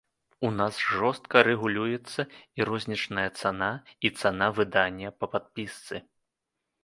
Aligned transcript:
У 0.47 0.49
нас 0.59 0.77
жорстка 0.99 1.37
рэгулюецца 1.47 2.21
і 2.59 2.67
рознічная 2.69 3.27
цана, 3.43 3.69
і 4.09 4.13
цана 4.21 4.47
выдання 4.61 5.07
па 5.19 5.25
падпісцы. 5.35 5.95